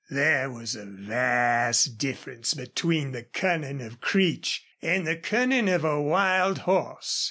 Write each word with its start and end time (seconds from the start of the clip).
There 0.09 0.49
was 0.49 0.73
a 0.75 0.83
vast 0.83 1.99
difference 1.99 2.55
between 2.55 3.11
the 3.11 3.21
cunning 3.21 3.79
of 3.83 4.01
Creech 4.01 4.63
and 4.81 5.05
the 5.05 5.15
cunning 5.15 5.69
of 5.69 5.83
a 5.85 6.01
wild 6.01 6.57
horse. 6.65 7.19